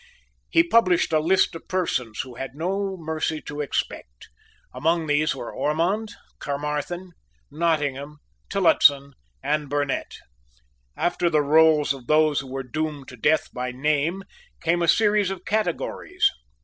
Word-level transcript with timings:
He 0.49 0.63
published 0.63 1.13
a 1.13 1.19
list 1.19 1.53
of 1.53 1.67
persons 1.67 2.21
who 2.21 2.33
had 2.33 2.55
no 2.55 2.97
mercy 2.97 3.39
to 3.43 3.61
expect. 3.61 4.29
Among 4.73 5.05
these 5.05 5.35
were 5.35 5.53
Ormond, 5.53 6.09
Caermarthen, 6.39 7.11
Nottingham, 7.51 8.17
Tillotson 8.49 9.13
and 9.43 9.69
Burnet. 9.69 10.15
After 10.97 11.29
the 11.29 11.43
roll 11.43 11.83
of 11.93 12.07
those 12.07 12.39
who 12.39 12.49
were 12.51 12.63
doomed 12.63 13.09
to 13.09 13.15
death 13.15 13.53
by 13.53 13.71
name, 13.71 14.23
came 14.59 14.81
a 14.81 14.87
series 14.87 15.29
of 15.29 15.45
categories. 15.45 16.27